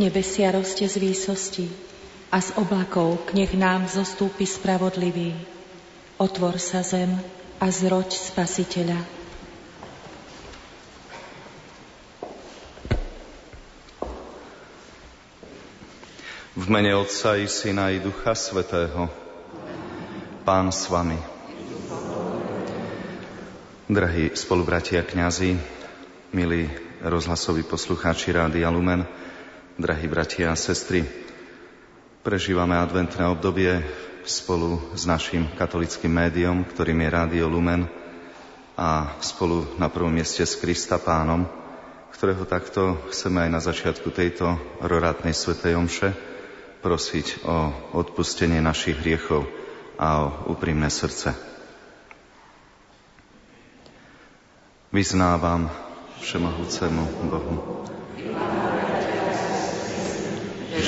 [0.00, 1.68] nebesia roste z výsosti
[2.32, 5.36] a z oblakov k nech nám zostúpi spravodlivý.
[6.16, 7.20] Otvor sa zem
[7.60, 8.96] a zroď spasiteľa.
[16.56, 19.08] V mene Otca i Syna i Ducha Svetého.
[20.48, 21.16] Pán s vami.
[23.90, 25.60] Drahí spolubratia kňazi,
[26.32, 26.68] milí
[27.00, 29.02] rozhlasoví poslucháči Rádia Lumen,
[29.80, 31.02] drahí bratia a sestry,
[32.20, 33.80] Prežívame adventné obdobie
[34.28, 37.88] spolu s našim katolickým médiom, ktorým je Rádio Lumen
[38.76, 41.48] a spolu na prvom mieste s Krista Pánom,
[42.12, 44.52] ktorého takto chceme aj na začiatku tejto
[44.84, 46.12] rorátnej svetej omše
[46.84, 47.56] prosiť o
[47.96, 49.48] odpustenie našich hriechov
[49.96, 51.32] a o úprimné srdce.
[54.92, 55.72] Vyznávam
[56.20, 57.80] všemohúcemu Bohu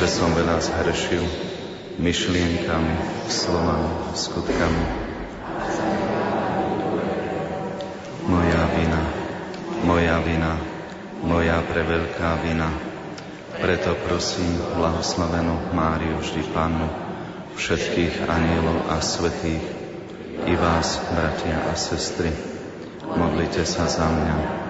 [0.03, 1.23] že som veľa zhrešil
[2.03, 2.97] myšlienkami,
[3.31, 4.85] slovami, skutkami.
[8.27, 9.03] Moja vina,
[9.87, 10.59] moja vina,
[11.23, 12.67] moja preveľká vina.
[13.63, 16.91] Preto prosím blahoslavenú Máriu vždy Pannu,
[17.55, 19.63] všetkých anielov a svetých,
[20.51, 22.35] i vás, bratia a sestry,
[23.07, 24.63] modlite sa za mňa.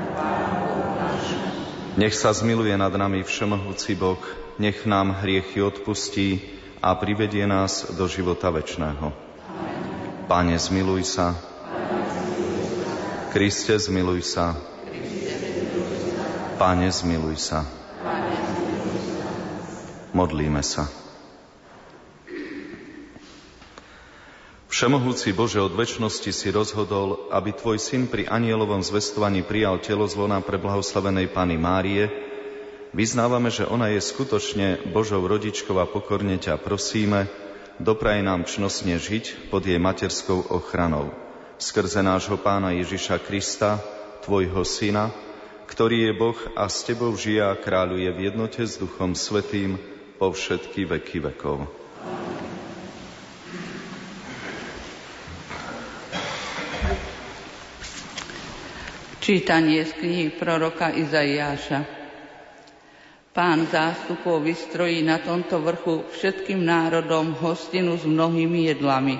[1.92, 4.20] Nech sa zmiluje nad nami Všemohúci Boh,
[4.56, 6.40] nech nám hriechy odpustí
[6.80, 9.12] a privedie nás do života večného.
[10.24, 11.36] Pane, zmiluj sa.
[13.36, 14.56] Kriste, zmiluj sa.
[16.56, 17.68] Pane, zmiluj sa.
[20.16, 21.01] Modlíme sa.
[24.82, 30.42] Všemohúci Bože, od väčšnosti si rozhodol, aby Tvoj syn pri anielovom zvestovaní prijal telo zlona
[30.42, 32.10] pre blahoslavenej Pany Márie,
[32.90, 37.30] Vyznávame, že ona je skutočne Božou rodičkou a pokorne ťa prosíme,
[37.78, 41.14] dopraj nám čnostne žiť pod jej materskou ochranou.
[41.62, 43.78] Skrze nášho pána Ježiša Krista,
[44.26, 45.14] tvojho syna,
[45.70, 49.78] ktorý je Boh a s tebou žije a kráľuje v jednote s Duchom Svetým
[50.18, 51.70] po všetky veky vekov.
[59.32, 61.88] Čítanie z knihy proroka Izaiáša.
[63.32, 69.16] Pán zástupov vystrojí na tomto vrchu všetkým národom hostinu s mnohými jedlami,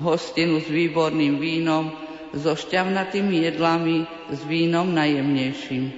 [0.00, 1.92] hostinu s výborným vínom,
[2.32, 5.92] so šťavnatými jedlami, s vínom najjemnejším.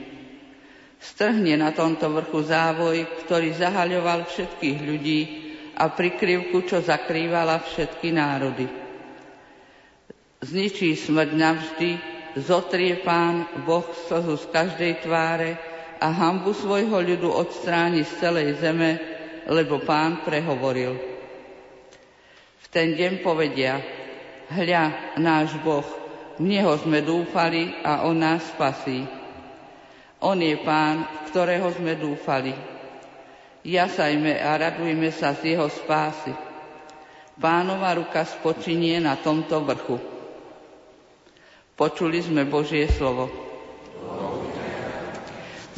[0.99, 5.21] Strhne na tomto vrchu závoj, ktorý zahaľoval všetkých ľudí
[5.78, 8.67] a prikryvku, čo zakrývala všetky národy.
[10.43, 15.57] Zničí smrť navždy, zotrie pán Boh slzu z každej tváre,
[16.01, 19.01] a hambu svojho ľudu odstráni z celej zeme,
[19.49, 20.93] lebo pán prehovoril.
[22.61, 23.81] V ten deň povedia,
[24.53, 25.87] hľa náš Boh,
[26.37, 29.09] v Neho sme dúfali a On nás spasí.
[30.21, 32.53] On je pán, ktorého sme dúfali.
[33.65, 36.33] Jasajme a radujme sa z Jeho spásy.
[37.37, 40.16] Pánova ruka spočinie na tomto vrchu.
[41.77, 43.29] Počuli sme Božie slovo.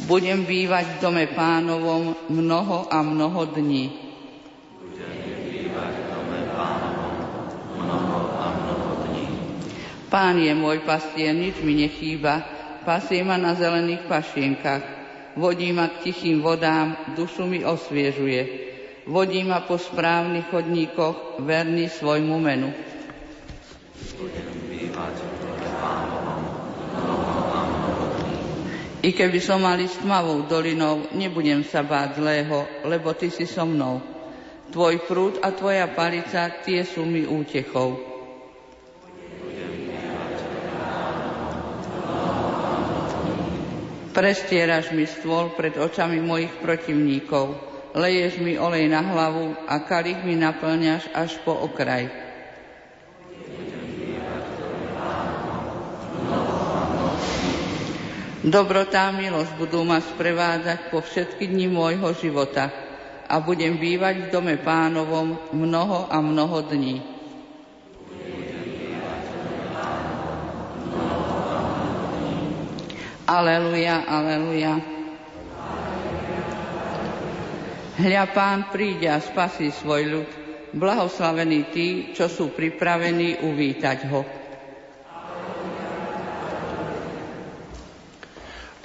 [0.07, 3.85] Budem bývať v dome pánovom mnoho a mnoho dní.
[10.07, 12.47] Pán je môj pastier, nič mi nechýba,
[12.87, 14.81] pasie ma na zelených pašienkach,
[15.35, 18.41] vodí ma k tichým vodám, dušu mi osviežuje,
[19.03, 22.71] vodí ma po správnych chodníkoch, verný svojmu menu.
[24.15, 25.39] Budem bývať
[28.99, 33.63] I keby som mal ísť tmavou dolinou, nebudem sa báť zlého, lebo ty si so
[33.63, 34.03] mnou.
[34.75, 37.95] Tvoj prúd a tvoja palica, tie sú mi útechou.
[44.11, 47.55] Prestieraš mi stôl pred očami mojich protivníkov,
[47.95, 52.28] leješ mi olej na hlavu a kalich mi naplňaš až po okraj.
[58.49, 62.73] Dobrotá milosť budú ma sprevádzať po všetky dni môjho života
[63.29, 66.97] a budem bývať v dome pánovom mnoho a mnoho dní.
[73.29, 74.73] Aleluja, aleluja.
[78.01, 80.29] Hľa pán príde a spasí svoj ľud.
[80.73, 84.38] Blahoslavení tí, čo sú pripravení uvítať ho.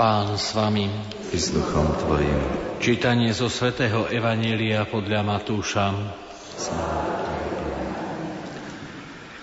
[0.05, 0.85] Pán s vami.
[1.33, 2.37] I s duchom tvojim.
[2.77, 5.97] Čítanie zo svätého Evanielia podľa Matúša.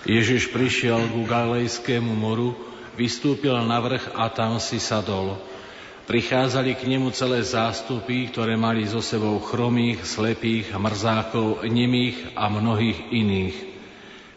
[0.06, 2.54] Ježiš prišiel ku Galilejskému moru,
[2.94, 5.34] vystúpil na vrch a tam si sadol.
[6.06, 13.10] Prichádzali k nemu celé zástupy, ktoré mali so sebou chromých, slepých, mrzákov, nemých a mnohých
[13.10, 13.56] iných.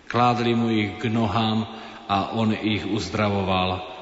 [0.10, 1.70] Kládli mu ich k nohám
[2.10, 3.95] a on ich uzdravoval.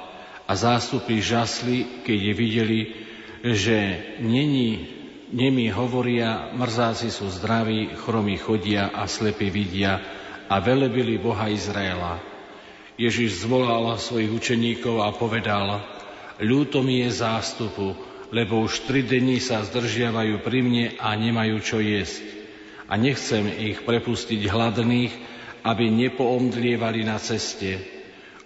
[0.44, 2.82] A zástupy žasli, keď videli,
[3.44, 3.78] že
[4.20, 4.94] není
[5.34, 9.98] Nemi hovoria, mrzáci sú zdraví, chromí chodia a slepí vidia
[10.46, 12.22] a velebili Boha Izraela.
[13.02, 15.82] Ježiš zvolal svojich učeníkov a povedal,
[16.38, 17.98] ľúto mi je zástupu,
[18.30, 22.22] lebo už tri dni sa zdržiavajú pri mne a nemajú čo jesť.
[22.86, 25.14] A nechcem ich prepustiť hladných,
[25.66, 27.82] aby nepoomdlievali na ceste.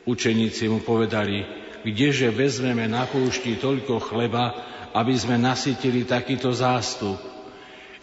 [0.07, 4.51] Učeníci mu povedali, kdeže vezmeme na púšti toľko chleba,
[4.91, 7.15] aby sme nasytili takýto zástup.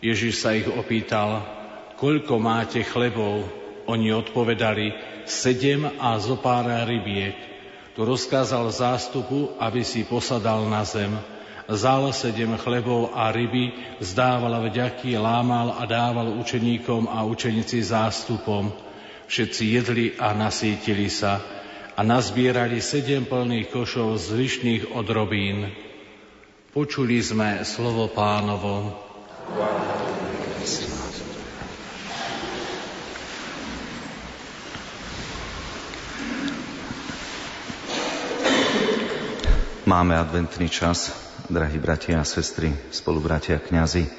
[0.00, 1.44] Ježiš sa ich opýtal,
[2.00, 3.44] koľko máte chlebov?
[3.84, 4.96] Oni odpovedali,
[5.28, 7.36] sedem a zo pár rybiek.
[7.92, 11.12] Tu rozkázal zástupu, aby si posadal na zem.
[11.68, 18.72] Zal sedem chlebov a ryby, zdával vďaky, lámal a dával učeníkom a učenici zástupom.
[19.24, 21.40] Všetci jedli a nasítili sa
[21.94, 25.70] a nazbierali sedem plných košov zvyšných odrobín.
[26.74, 28.98] Počuli sme slovo pánovo.
[39.86, 41.14] Máme adventný čas,
[41.46, 44.10] drahí bratia a sestry, spolubratia kňazi.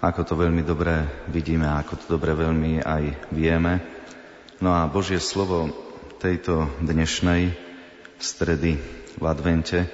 [0.00, 3.84] Ako to veľmi dobre vidíme, ako to dobre veľmi aj vieme.
[4.64, 5.85] No a Božie slovo
[6.16, 7.52] tejto dnešnej
[8.16, 8.80] stredy
[9.20, 9.84] v advente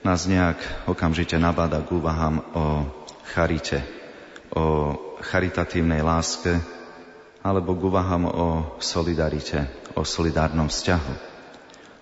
[0.00, 2.64] nás nejak okamžite nabáda k úvahám o
[3.28, 3.84] charite,
[4.56, 6.56] o charitatívnej láske
[7.44, 8.48] alebo k úvahám o
[8.80, 11.14] solidarite, o solidárnom vzťahu.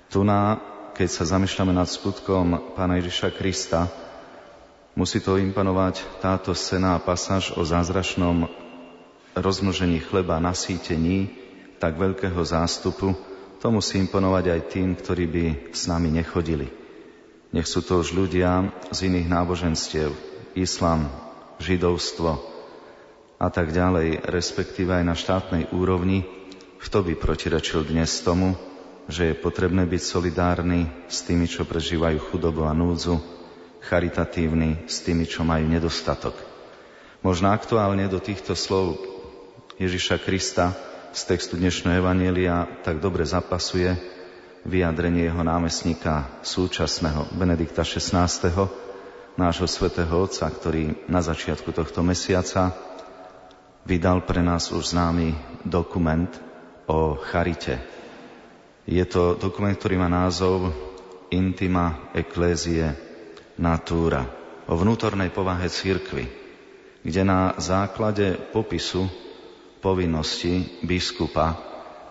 [0.08, 0.62] Tu na,
[0.94, 3.90] keď sa zamýšľame nad skutkom Pána Ježiša Krista,
[4.94, 8.46] musí to imponovať táto a pasáž o zázračnom
[9.34, 11.34] rozmnožení chleba, nasýtení
[11.82, 16.84] tak veľkého zástupu, to musí imponovať aj tým, ktorí by s nami nechodili
[17.54, 20.10] nech sú to už ľudia z iných náboženstiev,
[20.58, 21.06] islam,
[21.62, 22.42] židovstvo
[23.38, 26.26] a tak ďalej, respektíve aj na štátnej úrovni,
[26.82, 28.58] kto by protirečil dnes tomu,
[29.06, 33.22] že je potrebné byť solidárny s tými, čo prežívajú chudobu a núdzu,
[33.86, 36.34] charitatívny s tými, čo majú nedostatok.
[37.22, 38.98] Možno aktuálne do týchto slov
[39.78, 40.74] Ježiša Krista
[41.14, 43.94] z textu dnešného Evanielia tak dobre zapasuje,
[44.66, 48.26] vyjadrenie jeho námestníka súčasného Benedikta XVI.,
[49.38, 52.74] nášho svätého Otca, ktorý na začiatku tohto mesiaca
[53.86, 56.34] vydal pre nás už známy dokument
[56.90, 57.78] o charite.
[58.82, 60.74] Je to dokument, ktorý má názov
[61.30, 62.90] Intima Ecclesiae
[63.62, 64.26] Natura
[64.66, 66.26] o vnútornej povahe církvy,
[67.06, 69.23] kde na základe popisu
[69.84, 71.60] povinnosti biskupa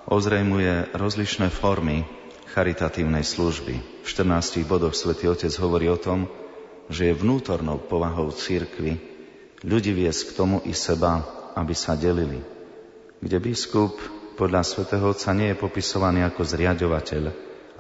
[0.06, 2.06] ozrejmuje rozlišné formy
[2.54, 4.06] charitatívnej služby.
[4.06, 6.30] V 14 bodoch svätý Otec hovorí o tom,
[6.86, 9.02] že je vnútornou povahou církvy
[9.66, 11.26] ľudí viesť k tomu i seba,
[11.58, 12.46] aby sa delili.
[13.18, 13.98] Kde biskup
[14.38, 17.24] podľa svätého Otca nie je popisovaný ako zriadovateľ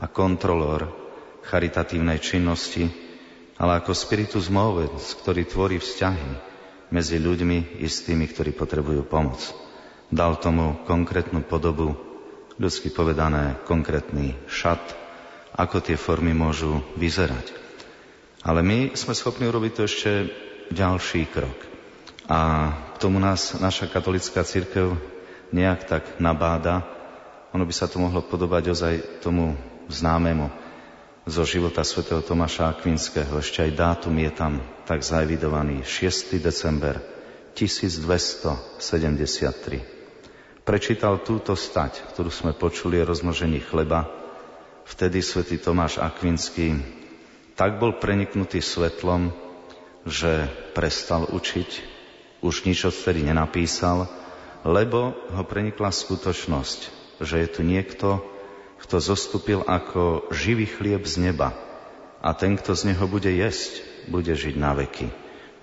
[0.01, 0.89] a kontrolór
[1.45, 2.89] charitatívnej činnosti,
[3.61, 6.31] ale ako spiritus movens, ktorý tvorí vzťahy
[6.89, 9.62] medzi ľuďmi i s tými, ktorí potrebujú pomoc.
[10.13, 11.97] Dal tomu konkrétnu podobu
[12.61, 14.93] ľudsky povedané konkrétny šat,
[15.57, 17.49] ako tie formy môžu vyzerať.
[18.45, 20.29] Ale my sme schopní urobiť to ešte
[20.69, 21.57] ďalší krok.
[22.29, 24.93] A k tomu nás naša katolická církev
[25.49, 26.85] nejak tak nabáda.
[27.57, 29.57] Ono by sa to mohlo podobať ozaj tomu
[29.89, 30.53] známemu
[31.25, 33.33] zo života svätého Tomáša Akvinského.
[33.41, 36.37] Ešte aj dátum je tam tak zaevidovaný 6.
[36.37, 37.01] december
[37.57, 40.02] 1273
[40.63, 44.07] prečítal túto stať, ktorú sme počuli o rozmnožení chleba,
[44.87, 46.79] vtedy svätý Tomáš Akvinský
[47.53, 49.29] tak bol preniknutý svetlom,
[50.03, 51.69] že prestal učiť,
[52.43, 54.09] už nič odtedy nenapísal,
[54.65, 56.79] lebo ho prenikla skutočnosť,
[57.21, 58.23] že je tu niekto,
[58.83, 61.55] kto zostúpil ako živý chlieb z neba
[62.19, 65.07] a ten, kto z neho bude jesť, bude žiť na veky.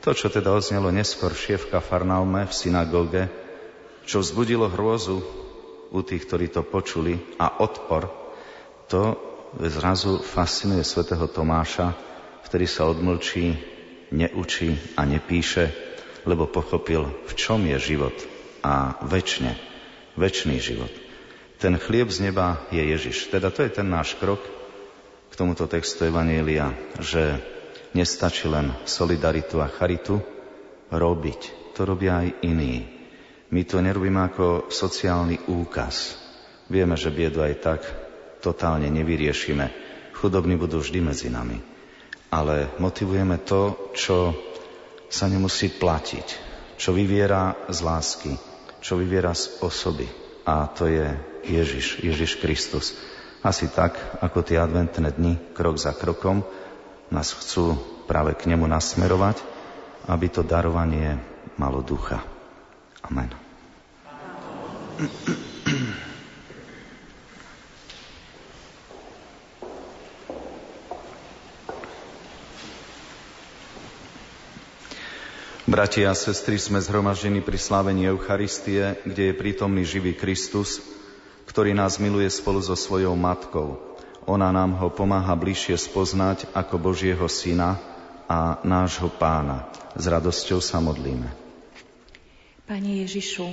[0.00, 3.28] To, čo teda odznelo neskôr v Farnaume v synagóge,
[4.10, 5.22] čo vzbudilo hrôzu
[5.94, 8.10] u tých, ktorí to počuli a odpor,
[8.90, 9.14] to
[9.70, 11.94] zrazu fascinuje svätého Tomáša,
[12.42, 13.54] vtedy sa odmlčí,
[14.10, 15.70] neučí a nepíše,
[16.26, 18.16] lebo pochopil, v čom je život
[18.66, 19.54] a väčšine,
[20.18, 20.90] väčší život.
[21.62, 23.30] Ten chlieb z neba je Ježiš.
[23.30, 24.42] Teda to je ten náš krok
[25.30, 27.38] k tomuto textu Evanielia, že
[27.94, 30.18] nestačí len solidaritu a charitu
[30.90, 31.72] robiť.
[31.78, 32.99] To robia aj iní.
[33.50, 36.14] My to nerobíme ako sociálny úkaz.
[36.70, 37.80] Vieme, že biedu aj tak
[38.38, 39.66] totálne nevyriešime.
[40.14, 41.58] Chudobní budú vždy medzi nami.
[42.30, 44.38] Ale motivujeme to, čo
[45.10, 46.26] sa nemusí platiť,
[46.78, 48.32] čo vyviera z lásky,
[48.78, 50.06] čo vyviera z osoby.
[50.46, 51.10] A to je
[51.42, 52.94] Ježiš, Ježiš Kristus.
[53.42, 56.46] Asi tak, ako tie adventné dni, krok za krokom,
[57.10, 57.74] nás chcú
[58.06, 59.42] práve k nemu nasmerovať,
[60.06, 61.18] aby to darovanie
[61.58, 62.22] malo ducha.
[63.04, 63.30] Amen.
[75.70, 80.82] Bratia a sestry, sme zhromaždení pri slávení Eucharistie, kde je prítomný živý Kristus,
[81.46, 83.78] ktorý nás miluje spolu so svojou matkou.
[84.26, 87.78] Ona nám ho pomáha bližšie spoznať ako Božieho syna
[88.26, 89.70] a nášho pána.
[89.94, 91.49] S radosťou sa modlíme.
[92.70, 93.50] Pane Ježišu,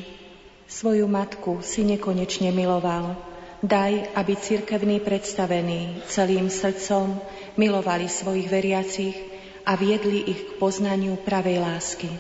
[0.70, 3.18] svoju matku si nekonečne miloval.
[3.66, 7.18] Daj, aby cirkevní predstavení celým srdcom
[7.58, 9.18] milovali svojich veriacich
[9.66, 12.14] a viedli ich k poznaniu pravej lásky.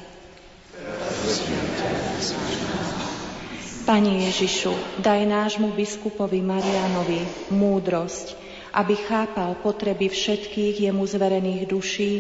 [3.86, 8.34] Pane Ježišu, daj nášmu biskupovi Marianovi múdrosť,
[8.74, 12.14] aby chápal potreby všetkých jemu zverených duší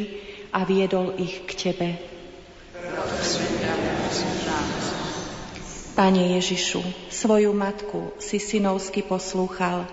[0.53, 1.89] a viedol ich k Tebe.
[5.97, 9.89] Pane Ježišu, svoju matku si synovsky poslúchal.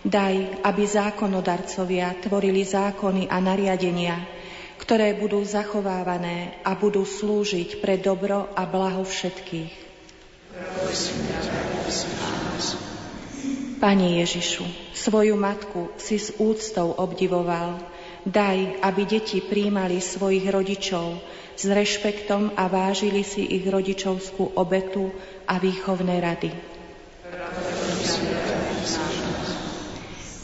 [0.00, 4.16] Daj, aby zákonodarcovia tvorili zákony a nariadenia,
[4.80, 9.72] ktoré budú zachovávané a budú slúžiť pre dobro a blaho všetkých.
[13.76, 14.64] Pane Ježišu,
[14.96, 17.76] svoju matku si s úctou obdivoval.
[18.24, 21.20] Daj, aby deti príjmali svojich rodičov
[21.58, 25.12] s rešpektom a vážili si ich rodičovskú obetu
[25.46, 26.50] a výchovné rady.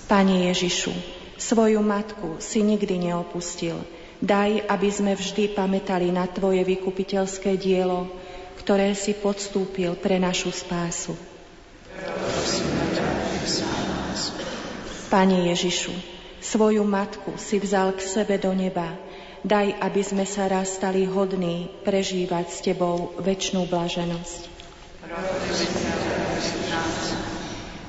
[0.09, 0.93] Pane Ježišu,
[1.37, 3.77] svoju matku si nikdy neopustil.
[4.19, 8.11] Daj, aby sme vždy pamätali na Tvoje vykupiteľské dielo,
[8.59, 11.15] ktoré si podstúpil pre našu spásu.
[15.09, 15.95] Pane Ježišu,
[16.43, 18.99] svoju matku si vzal k sebe do neba.
[19.47, 24.58] Daj, aby sme sa raz stali hodní prežívať s Tebou väčšnú blaženosť.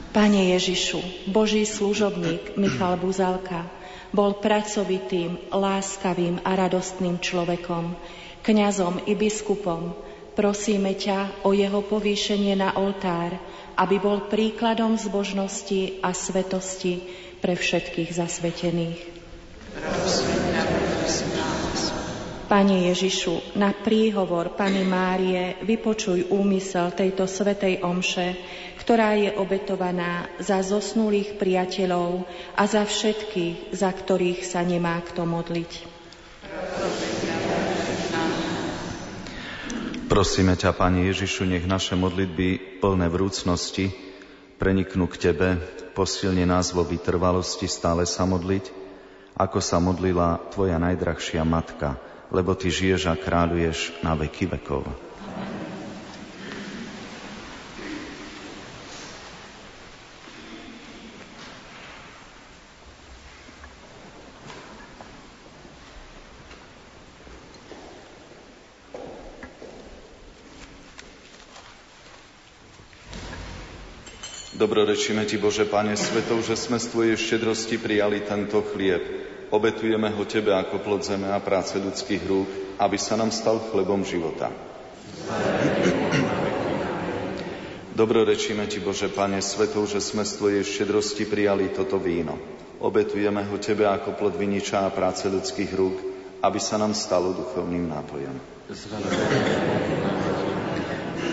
[0.09, 3.69] Pane Ježišu, Boží služobník Michal Buzalka
[4.09, 7.93] bol pracovitým, láskavým a radostným človekom,
[8.41, 9.93] kňazom i biskupom,
[10.39, 13.35] Prosíme ťa o jeho povýšenie na oltár,
[13.75, 17.03] aby bol príkladom zbožnosti a svetosti
[17.43, 18.99] pre všetkých zasvetených.
[22.49, 28.33] Pane Ježišu, na príhovor Pani Márie vypočuj úmysel tejto svetej omše,
[28.81, 32.25] ktorá je obetovaná za zosnulých priateľov
[32.57, 35.71] a za všetkých, za ktorých sa nemá kto modliť.
[36.73, 37.19] Prosím.
[40.09, 43.93] Prosíme ťa, Pani Ježišu, nech naše modlitby plné vrúcnosti
[44.57, 45.61] preniknú k Tebe,
[45.93, 48.73] posilne nás vo vytrvalosti stále sa modliť,
[49.37, 54.85] ako sa modlila Tvoja najdrahšia Matka, lebo Ty žiješ a kráľuješ na veky vekov.
[74.59, 79.28] Dobrorečíme Ti, Bože, Pane svetov, že sme z Tvojej štedrosti prijali tento chlieb.
[79.49, 84.05] Obetujeme ho Tebe ako plod zeme a práce ľudských rúk, aby sa nám stal chlebom
[84.05, 84.53] života.
[87.97, 92.37] Dobrorečíme Ti, Bože, Pane svetov, že sme z Tvojej štedrosti prijali toto víno.
[92.77, 95.97] Obetujeme ho Tebe ako plod viniča a práce ľudských rúk,
[96.45, 98.35] aby sa nám stalo duchovným nápojom.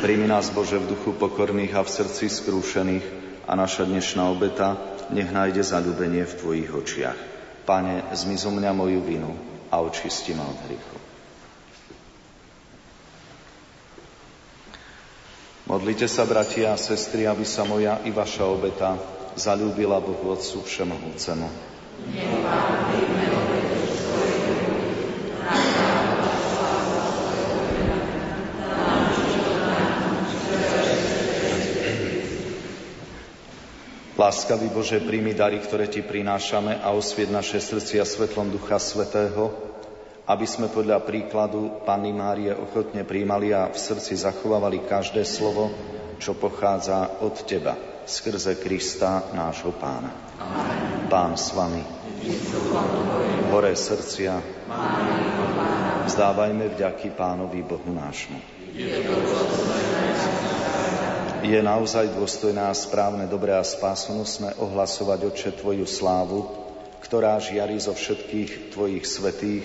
[0.01, 3.07] Príjmi nás, Bože, v duchu pokorných a v srdci skrúšených
[3.45, 4.81] a naša dnešná obeta
[5.13, 7.36] nech nájde zalúbenie v Tvojich očiach.
[7.67, 9.35] Pane, zmizu mňa moju vinu
[9.75, 10.99] a očisti ma od hriechu.
[15.67, 18.95] Modlite sa, bratia a sestry, aby sa moja i vaša obeta
[19.35, 21.49] zalúbila Bohu Otcu Všemohúcemu.
[22.15, 23.76] Nech Pán
[34.27, 39.55] Láskavý Bože, príjmi dary, ktoré Ti prinášame a osvied naše srdcia svetlom Ducha Svetého,
[40.27, 45.71] aby sme podľa príkladu Panny Márie ochotne príjmali a v srdci zachovávali každé slovo,
[46.19, 50.11] čo pochádza od Teba, skrze Krista, nášho Pána.
[50.43, 51.07] Amen.
[51.07, 51.87] Pán s Vami.
[53.55, 54.43] Hore srdcia.
[56.11, 58.43] Vzdávajme vďaky Pánovi Bohu nášmu.
[58.75, 59.15] Je to
[61.47, 66.43] je naozaj dôstojná, správne, dobré a spásonosné ohlasovať, Oče, Tvoju slávu,
[67.07, 69.63] ktorá žiari zo všetkých Tvojich svetých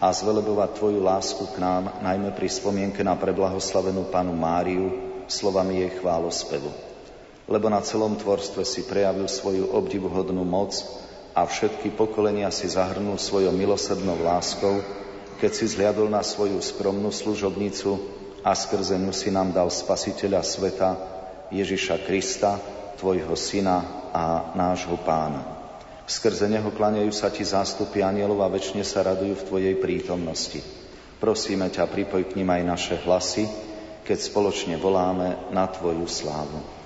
[0.00, 4.88] a zvelebovať Tvoju lásku k nám, najmä pri spomienke na preblahoslavenú Panu Máriu,
[5.28, 6.72] slovami jej chválospevu.
[7.44, 10.80] Lebo na celom tvorstve si prejavil svoju obdivuhodnú moc
[11.36, 14.80] a všetky pokolenia si zahrnul svojou milosrdnou láskou,
[15.44, 18.00] keď si zliadol na svoju skromnú služobnicu,
[18.42, 20.90] a skrze ňu si nám dal Spasiteľa sveta,
[21.54, 22.58] Ježiša Krista,
[22.98, 25.62] Tvojho Syna a nášho Pána.
[26.02, 30.58] Skrze Neho klaňajú sa Ti zástupy anielov a väčšine sa radujú v Tvojej prítomnosti.
[31.22, 33.46] Prosíme ťa, pripoj k ním aj naše hlasy,
[34.02, 36.81] keď spoločne voláme na Tvoju slávu.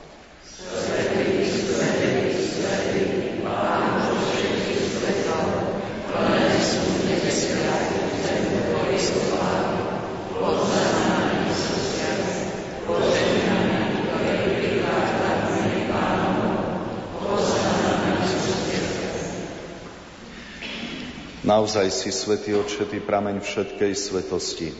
[21.47, 24.75] Naozaj si, Svetý Oče, prameň všetkej svetosti.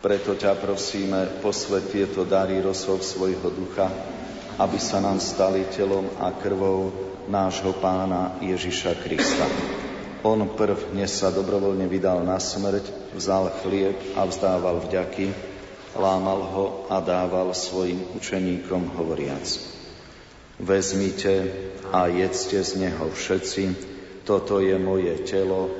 [0.00, 3.92] Preto ťa prosíme, posvet tieto dary rosov svojho ducha,
[4.56, 6.88] aby sa nám stali telom a krvou
[7.28, 9.44] nášho pána Ježiša Krista.
[10.24, 15.36] On prv, dnes sa dobrovoľne vydal na smrť, vzal chlieb a vzdával vďaky,
[16.00, 19.44] lámal ho a dával svojim učeníkom hovoriac.
[20.56, 21.52] Vezmite
[21.92, 23.64] a jedzte z neho všetci,
[24.24, 25.79] toto je moje telo,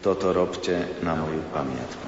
[0.00, 2.06] toto robte na moju pamiatku.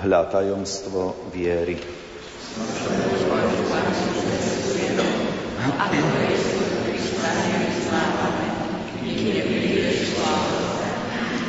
[0.00, 1.76] Hľa tajomstvo viery.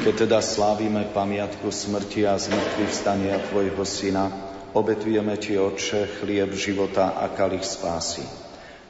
[0.02, 4.28] Keď teda slávime pamiatku smrti a zmrtvých stania Tvojho Syna,
[4.74, 8.41] obetujeme Ti, Otče, chlieb života a kalich spásy.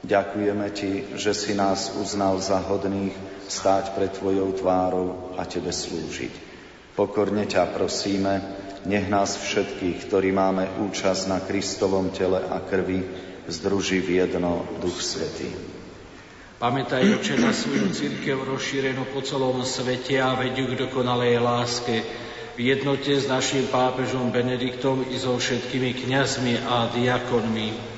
[0.01, 3.13] Ďakujeme Ti, že si nás uznal za hodných
[3.45, 6.33] stáť pred Tvojou tvárou a Tebe slúžiť.
[6.97, 8.41] Pokorne ťa prosíme,
[8.89, 13.05] nech nás všetkých, ktorí máme účasť na Kristovom tele a krvi,
[13.45, 15.53] združí v jedno Duch Svetý.
[16.57, 22.05] Pamätaj, Oče, na svoju církev rozšírenú po celom svete a vedú k dokonalej láske
[22.53, 27.90] v jednote s našim pápežom Benediktom i so všetkými kňazmi a diakonmi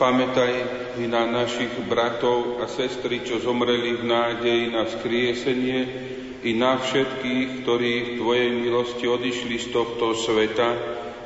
[0.00, 0.52] Pamätaj
[0.96, 5.80] i na našich bratov a sestry, čo zomreli v nádeji na vzkriesenie,
[6.40, 10.70] i na všetkých, ktorí v Tvojej milosti odišli z tohto sveta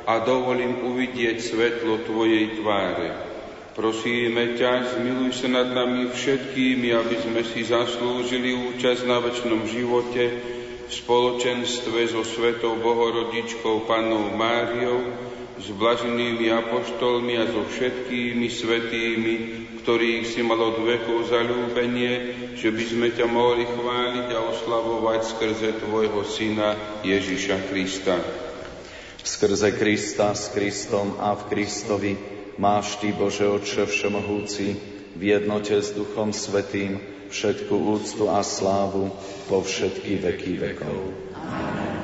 [0.03, 3.15] a dovolím uvidieť svetlo Tvojej tváre.
[3.79, 10.23] Prosíme ťa, zmiluj sa nad nami všetkými, aby sme si zaslúžili účasť na väčšnom živote
[10.83, 14.99] v spoločenstve so Svetou Bohorodičkou Pannou Máriou,
[15.55, 19.35] s blaženými apoštolmi a so všetkými svetými,
[19.83, 22.13] ktorých si mal od vekov zalúbenie,
[22.59, 28.19] že by sme ťa mohli chváliť a oslavovať skrze Tvojho Syna Ježiša Krista.
[29.25, 32.13] Skrze Krista, s Kristom a v Kristovi
[32.59, 34.75] máš Ty, Bože Otče Všemohúci,
[35.15, 36.99] v jednote s Duchom Svetým
[37.31, 39.09] všetku úctu a slávu
[39.47, 40.97] po všetky veky vekov.
[41.33, 41.94] Amen.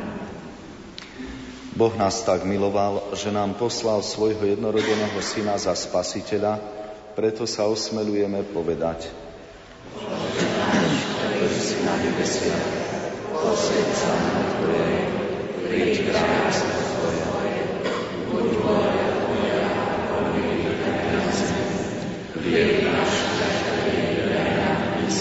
[1.71, 6.59] Boh nás tak miloval, že nám poslal svojho jednorodeného syna za spasiteľa,
[7.15, 9.07] preto sa osmelujeme povedať.
[11.41, 12.67] Bože si na nebesiach,
[13.33, 14.99] posved na Tvoje,
[15.65, 17.59] príď kráľovstvo Tvoje,
[18.29, 21.65] buď vôľa Tvoja, ako v nebi, tak na zemi.
[22.35, 23.95] Chlieb náš každý
[24.27, 25.17] deň nám dnes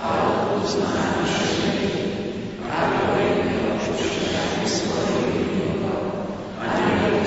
[0.00, 1.90] a odpúsť naše viny,
[2.64, 5.52] ako i my odpúšťame svojim
[6.56, 7.26] a neveď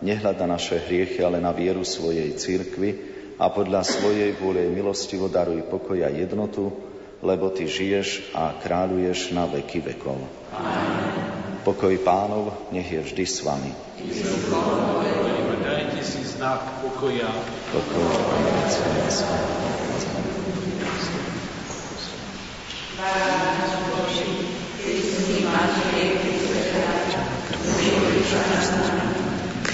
[0.00, 2.90] Nehľad na naše hriechy, ale na vieru svojej církvy
[3.36, 6.72] a podľa svojej vôle milostivo daruj pokoj a jednotu,
[7.20, 10.16] lebo Ty žiješ a kráľuješ na veky vekov.
[10.56, 11.60] Amen.
[11.60, 13.72] Pokoj pánov nech je vždy s vami.
[15.60, 17.28] Dajte si znak pokoja.
[17.68, 18.08] Pokoj,
[19.04, 19.50] s vami.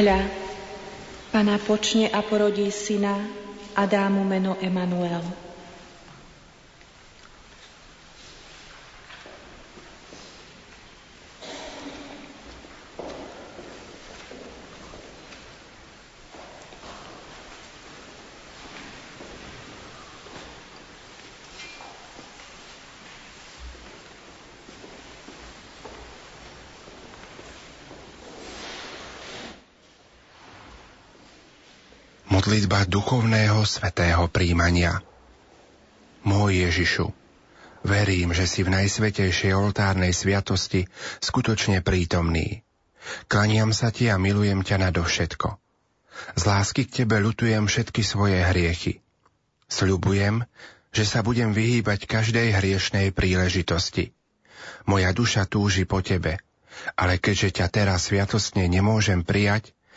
[0.00, 0.32] Hľa,
[1.28, 3.20] Pana počne a porodí syna
[3.76, 5.20] a dá mu meno Emanuel.
[32.40, 35.04] Modlitba duchovného svetého príjmania.
[36.24, 37.12] Môj Ježišu,
[37.84, 40.88] verím, že si v najsvetejšej oltárnej sviatosti
[41.20, 42.64] skutočne prítomný.
[43.28, 45.60] Klaniam sa ti a milujem ťa nadovšetko.
[46.40, 49.04] Z lásky k tebe lutujem všetky svoje hriechy.
[49.68, 50.48] Sľubujem,
[50.96, 54.16] že sa budem vyhýbať každej hriešnej príležitosti.
[54.88, 56.40] Moja duša túži po tebe,
[56.96, 59.76] ale keďže ťa teraz sviatostne nemôžem prijať,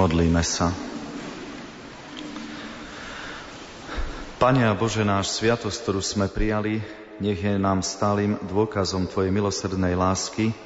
[0.00, 0.72] Modlíme sa.
[4.40, 6.80] Pane a Bože, náš sviatosť, ktorú sme prijali,
[7.20, 10.56] nech je nám stálym dôkazom Tvojej milosrdnej lásky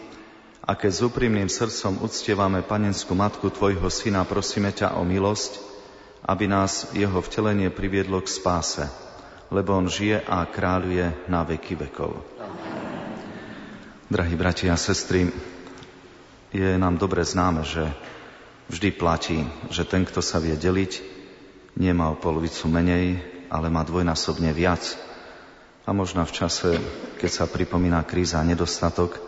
[0.62, 5.58] a keď s úprimným srdcom uctievame panenskú matku Tvojho Syna, prosíme ťa o milosť,
[6.30, 8.86] aby nás jeho vtelenie priviedlo k spáse,
[9.50, 12.22] lebo On žije a kráľuje na veky vekov.
[14.06, 15.26] Drahí bratia a sestry,
[16.54, 17.82] je nám dobre známe, že
[18.68, 20.92] vždy platí, že ten, kto sa vie deliť,
[21.76, 24.96] nemá o polovicu menej, ale má dvojnásobne viac.
[25.84, 26.80] A možno v čase,
[27.20, 29.20] keď sa pripomína kríza a nedostatok,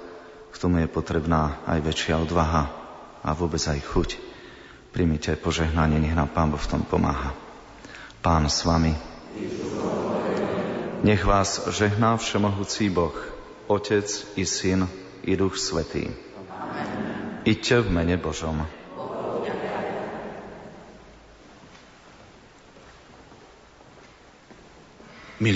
[0.49, 2.73] k tomu je potrebná aj väčšia odvaha
[3.21, 4.11] a vôbec aj chuť.
[4.89, 7.37] Primite požehnanie, nech nám Pán Boh v tom pomáha.
[8.25, 8.97] Pán s vami.
[11.05, 13.13] Nech vás žehná Všemohúci Boh,
[13.69, 14.09] Otec
[14.41, 14.89] i Syn
[15.29, 16.09] i Duch Svetý.
[17.45, 18.65] Iďte v mene Božom.
[25.39, 25.55] Milí